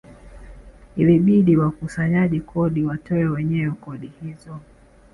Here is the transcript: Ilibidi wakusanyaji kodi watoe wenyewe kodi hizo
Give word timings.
Ilibidi 0.97 1.57
wakusanyaji 1.57 2.39
kodi 2.39 2.83
watoe 2.83 3.25
wenyewe 3.25 3.71
kodi 3.71 4.07
hizo 4.21 4.59